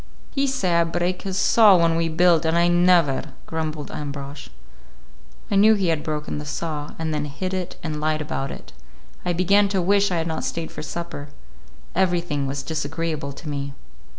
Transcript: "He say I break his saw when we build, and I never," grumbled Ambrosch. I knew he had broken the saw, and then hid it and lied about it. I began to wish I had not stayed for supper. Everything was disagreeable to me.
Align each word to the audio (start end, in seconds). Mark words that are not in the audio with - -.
"He 0.31 0.47
say 0.47 0.73
I 0.77 0.83
break 0.83 1.21
his 1.21 1.37
saw 1.37 1.77
when 1.77 1.95
we 1.95 2.09
build, 2.09 2.43
and 2.43 2.57
I 2.57 2.67
never," 2.69 3.33
grumbled 3.45 3.91
Ambrosch. 3.91 4.49
I 5.51 5.55
knew 5.55 5.75
he 5.75 5.89
had 5.89 6.01
broken 6.01 6.39
the 6.39 6.45
saw, 6.47 6.95
and 6.97 7.13
then 7.13 7.25
hid 7.25 7.53
it 7.53 7.75
and 7.83 8.01
lied 8.01 8.19
about 8.19 8.49
it. 8.49 8.73
I 9.23 9.31
began 9.33 9.69
to 9.69 9.79
wish 9.79 10.09
I 10.09 10.17
had 10.17 10.25
not 10.25 10.43
stayed 10.43 10.71
for 10.71 10.81
supper. 10.81 11.27
Everything 11.93 12.47
was 12.47 12.63
disagreeable 12.63 13.31
to 13.31 13.47
me. 13.47 13.75